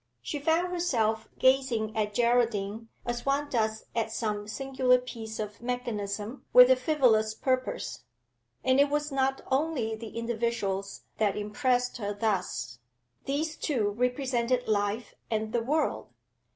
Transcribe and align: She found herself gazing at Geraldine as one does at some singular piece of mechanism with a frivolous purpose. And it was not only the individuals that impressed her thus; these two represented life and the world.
She 0.23 0.39
found 0.39 0.69
herself 0.69 1.29
gazing 1.37 1.95
at 1.95 2.15
Geraldine 2.15 2.89
as 3.05 3.23
one 3.23 3.49
does 3.51 3.85
at 3.95 4.11
some 4.11 4.47
singular 4.47 4.97
piece 4.97 5.37
of 5.39 5.61
mechanism 5.61 6.43
with 6.53 6.71
a 6.71 6.75
frivolous 6.75 7.35
purpose. 7.35 8.01
And 8.63 8.79
it 8.79 8.89
was 8.89 9.11
not 9.11 9.41
only 9.51 9.93
the 9.95 10.17
individuals 10.17 11.03
that 11.19 11.37
impressed 11.37 11.97
her 11.97 12.15
thus; 12.15 12.79
these 13.25 13.55
two 13.55 13.89
represented 13.91 14.67
life 14.67 15.13
and 15.29 15.53
the 15.53 15.61
world. 15.61 16.07